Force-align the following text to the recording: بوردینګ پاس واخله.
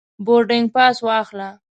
بوردینګ 0.25 0.65
پاس 0.75 0.97
واخله. 1.07 1.49